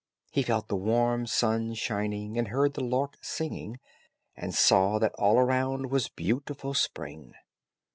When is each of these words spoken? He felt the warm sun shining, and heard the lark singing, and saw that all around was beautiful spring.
He 0.31 0.41
felt 0.41 0.67
the 0.67 0.75
warm 0.75 1.27
sun 1.27 1.75
shining, 1.75 2.35
and 2.35 2.47
heard 2.47 2.73
the 2.73 2.83
lark 2.83 3.17
singing, 3.21 3.79
and 4.35 4.51
saw 4.51 4.97
that 4.97 5.13
all 5.13 5.37
around 5.37 5.91
was 5.91 6.09
beautiful 6.09 6.73
spring. 6.73 7.35